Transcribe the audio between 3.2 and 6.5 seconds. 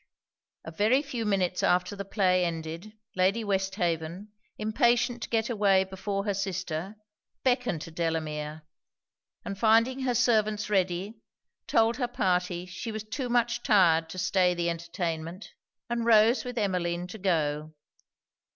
Westhaven, impatient to get away before her